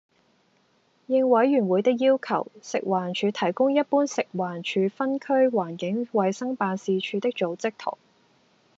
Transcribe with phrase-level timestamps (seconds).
[1.05, 7.99] 應委員會的要求，食環署提供一般食環署分區環境衞生辦事處的組織圖